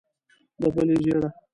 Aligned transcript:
د 0.59 0.61
بلې 0.75 0.95
ژېړه. 1.03 1.29